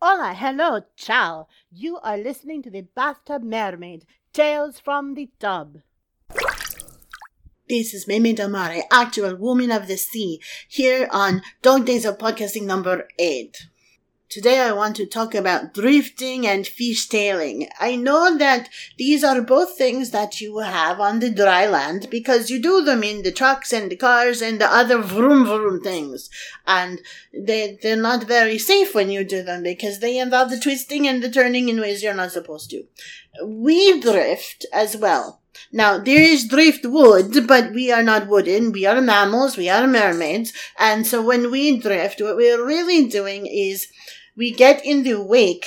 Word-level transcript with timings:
Hola, 0.00 0.32
hello, 0.32 0.82
ciao. 0.96 1.48
You 1.72 1.98
are 2.04 2.16
listening 2.16 2.62
to 2.62 2.70
the 2.70 2.82
Bathtub 2.82 3.42
Mermaid, 3.42 4.06
Tales 4.32 4.78
from 4.78 5.14
the 5.14 5.28
Tub. 5.40 5.78
This 7.68 7.92
is 7.92 8.06
Mei-Mei 8.06 8.34
del 8.34 8.54
actual 8.92 9.34
woman 9.34 9.72
of 9.72 9.88
the 9.88 9.96
sea, 9.96 10.40
here 10.68 11.08
on 11.10 11.42
Dog 11.62 11.84
Days 11.84 12.04
of 12.04 12.16
Podcasting 12.16 12.62
number 12.62 13.08
8. 13.18 13.66
Today 14.30 14.60
I 14.60 14.72
want 14.72 14.94
to 14.96 15.06
talk 15.06 15.34
about 15.34 15.72
drifting 15.72 16.46
and 16.46 16.66
fishtailing. 16.66 17.66
I 17.80 17.96
know 17.96 18.36
that 18.36 18.68
these 18.98 19.24
are 19.24 19.40
both 19.40 19.78
things 19.78 20.10
that 20.10 20.38
you 20.38 20.58
have 20.58 21.00
on 21.00 21.20
the 21.20 21.30
dry 21.30 21.66
land 21.66 22.08
because 22.10 22.50
you 22.50 22.60
do 22.60 22.82
them 22.82 23.02
in 23.02 23.22
the 23.22 23.32
trucks 23.32 23.72
and 23.72 23.90
the 23.90 23.96
cars 23.96 24.42
and 24.42 24.60
the 24.60 24.70
other 24.70 24.98
vroom 24.98 25.46
vroom 25.46 25.80
things. 25.80 26.28
And 26.66 27.00
they, 27.32 27.78
they're 27.80 27.96
not 27.96 28.24
very 28.24 28.58
safe 28.58 28.94
when 28.94 29.10
you 29.10 29.24
do 29.24 29.42
them 29.42 29.62
because 29.62 30.00
they 30.00 30.18
involve 30.18 30.50
the 30.50 30.60
twisting 30.60 31.08
and 31.08 31.22
the 31.22 31.30
turning 31.30 31.70
in 31.70 31.80
ways 31.80 32.02
you're 32.02 32.12
not 32.12 32.32
supposed 32.32 32.68
to. 32.68 32.84
We 33.42 33.98
drift 33.98 34.66
as 34.74 34.94
well. 34.94 35.40
Now, 35.72 35.98
there 35.98 36.22
is 36.22 36.48
driftwood, 36.48 37.46
but 37.46 37.72
we 37.72 37.92
are 37.92 38.02
not 38.02 38.26
wooden. 38.28 38.72
We 38.72 38.86
are 38.86 39.00
mammals. 39.00 39.56
We 39.56 39.68
are 39.68 39.86
mermaids. 39.86 40.52
And 40.78 41.06
so 41.06 41.22
when 41.22 41.50
we 41.50 41.78
drift, 41.78 42.20
what 42.20 42.36
we're 42.36 42.64
really 42.64 43.06
doing 43.08 43.46
is 43.46 43.88
we 44.36 44.52
get 44.52 44.84
in 44.84 45.02
the 45.02 45.20
wake 45.20 45.66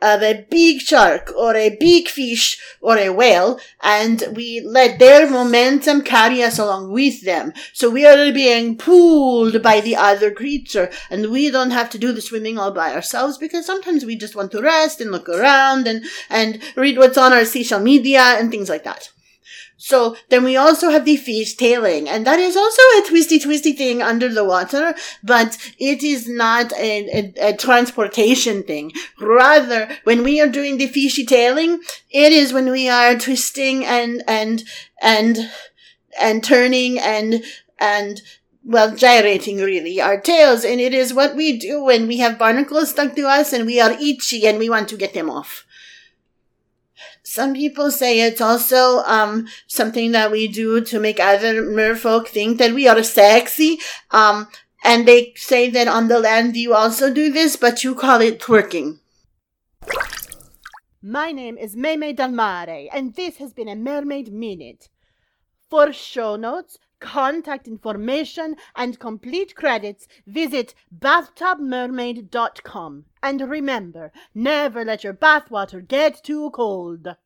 of 0.00 0.22
a 0.22 0.46
big 0.50 0.80
shark 0.80 1.32
or 1.36 1.54
a 1.56 1.76
big 1.80 2.08
fish 2.08 2.58
or 2.80 2.96
a 2.96 3.10
whale 3.10 3.58
and 3.82 4.24
we 4.34 4.60
let 4.60 4.98
their 4.98 5.28
momentum 5.28 6.02
carry 6.02 6.42
us 6.42 6.58
along 6.58 6.92
with 6.92 7.24
them. 7.24 7.52
So 7.72 7.90
we 7.90 8.06
are 8.06 8.32
being 8.32 8.76
pulled 8.76 9.62
by 9.62 9.80
the 9.80 9.96
other 9.96 10.30
creature 10.30 10.90
and 11.10 11.30
we 11.30 11.50
don't 11.50 11.72
have 11.72 11.90
to 11.90 11.98
do 11.98 12.12
the 12.12 12.20
swimming 12.20 12.58
all 12.58 12.72
by 12.72 12.94
ourselves 12.94 13.38
because 13.38 13.66
sometimes 13.66 14.04
we 14.04 14.16
just 14.16 14.36
want 14.36 14.52
to 14.52 14.62
rest 14.62 15.00
and 15.00 15.10
look 15.10 15.28
around 15.28 15.86
and, 15.86 16.04
and 16.30 16.60
read 16.76 16.98
what's 16.98 17.18
on 17.18 17.32
our 17.32 17.44
social 17.44 17.80
media 17.80 18.20
and 18.20 18.50
things 18.50 18.68
like 18.68 18.84
that. 18.84 19.10
So 19.80 20.16
then 20.28 20.42
we 20.42 20.56
also 20.56 20.90
have 20.90 21.04
the 21.04 21.16
fish 21.16 21.54
tailing, 21.54 22.08
and 22.08 22.26
that 22.26 22.40
is 22.40 22.56
also 22.56 22.82
a 22.98 23.06
twisty, 23.06 23.38
twisty 23.38 23.72
thing 23.72 24.02
under 24.02 24.28
the 24.28 24.44
water, 24.44 24.92
but 25.22 25.56
it 25.78 26.02
is 26.02 26.28
not 26.28 26.72
a, 26.72 27.08
a, 27.38 27.50
a 27.50 27.56
transportation 27.56 28.64
thing. 28.64 28.92
Rather, 29.20 29.88
when 30.02 30.24
we 30.24 30.40
are 30.40 30.48
doing 30.48 30.78
the 30.78 30.88
fishy 30.88 31.24
tailing, 31.24 31.80
it 32.10 32.32
is 32.32 32.52
when 32.52 32.72
we 32.72 32.88
are 32.88 33.14
twisting 33.14 33.84
and, 33.84 34.24
and, 34.26 34.64
and, 35.00 35.48
and 36.20 36.42
turning 36.42 36.98
and, 36.98 37.44
and, 37.78 38.20
well, 38.64 38.96
gyrating 38.96 39.58
really 39.58 40.00
our 40.00 40.20
tails, 40.20 40.64
and 40.64 40.80
it 40.80 40.92
is 40.92 41.14
what 41.14 41.36
we 41.36 41.56
do 41.56 41.84
when 41.84 42.08
we 42.08 42.18
have 42.18 42.36
barnacles 42.36 42.90
stuck 42.90 43.14
to 43.14 43.28
us 43.28 43.52
and 43.52 43.64
we 43.64 43.80
are 43.80 43.92
itchy 43.92 44.44
and 44.44 44.58
we 44.58 44.68
want 44.68 44.88
to 44.88 44.96
get 44.96 45.14
them 45.14 45.30
off. 45.30 45.64
Some 47.30 47.52
people 47.52 47.90
say 47.90 48.20
it's 48.20 48.40
also 48.40 49.00
um, 49.04 49.48
something 49.66 50.12
that 50.12 50.30
we 50.30 50.48
do 50.48 50.80
to 50.80 50.98
make 50.98 51.20
other 51.20 51.62
merfolk 51.62 52.26
think 52.26 52.56
that 52.56 52.72
we 52.72 52.88
are 52.88 53.02
sexy. 53.02 53.80
Um, 54.10 54.48
and 54.82 55.06
they 55.06 55.34
say 55.36 55.68
that 55.68 55.88
on 55.88 56.08
the 56.08 56.20
land 56.20 56.56
you 56.56 56.72
also 56.72 57.12
do 57.12 57.30
this, 57.30 57.54
but 57.54 57.84
you 57.84 57.94
call 57.94 58.22
it 58.22 58.40
twerking. 58.40 59.00
My 61.02 61.30
name 61.30 61.58
is 61.58 61.76
Mei-Mei 61.76 62.14
del 62.14 62.30
Mare, 62.30 62.88
and 62.94 63.14
this 63.14 63.36
has 63.36 63.52
been 63.52 63.68
a 63.68 63.76
Mermaid 63.76 64.32
Minute. 64.32 64.88
For 65.68 65.92
show 65.92 66.36
notes, 66.36 66.78
contact 67.00 67.68
information, 67.68 68.56
and 68.76 68.98
complete 68.98 69.54
credits, 69.54 70.08
visit 70.26 70.74
bathtubmermaid.com. 70.96 73.04
And 73.22 73.40
remember, 73.48 74.12
never 74.34 74.84
let 74.84 75.04
your 75.04 75.14
bathwater 75.14 75.86
get 75.86 76.22
too 76.22 76.50
cold. 76.50 77.16